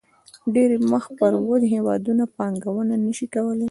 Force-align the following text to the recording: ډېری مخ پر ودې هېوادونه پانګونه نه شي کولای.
ډېری 0.53 0.77
مخ 0.91 1.05
پر 1.17 1.33
ودې 1.47 1.67
هېوادونه 1.75 2.23
پانګونه 2.37 2.95
نه 3.05 3.11
شي 3.17 3.27
کولای. 3.33 3.59